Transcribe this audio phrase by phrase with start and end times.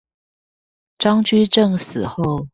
[0.97, 2.47] 張居正死後